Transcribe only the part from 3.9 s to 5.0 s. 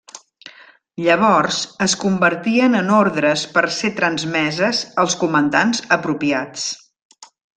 transmeses